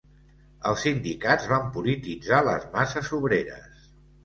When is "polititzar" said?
1.77-2.41